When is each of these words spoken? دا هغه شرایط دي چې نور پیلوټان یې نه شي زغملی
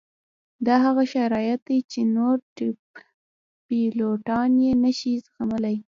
دا 0.65 0.75
هغه 0.85 1.03
شرایط 1.13 1.59
دي 1.69 1.79
چې 1.91 1.99
نور 2.15 2.37
پیلوټان 3.67 4.51
یې 4.65 4.71
نه 4.83 4.91
شي 4.99 5.11
زغملی 5.25 5.77